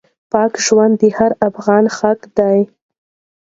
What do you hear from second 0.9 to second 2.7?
د هر افغان حق دی.